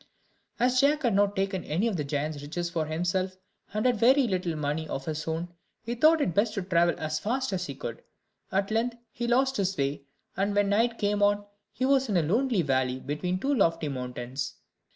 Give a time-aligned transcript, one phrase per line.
[0.59, 3.37] As Jack had not taken any of the giant's riches for himself,
[3.71, 5.49] and had very little money of his own,
[5.83, 8.01] he thought it best to travel as fast as he could.
[8.51, 10.01] At length he lost his way;
[10.35, 14.55] and, when night came on, he was in a lonely valley between two lofty mountains.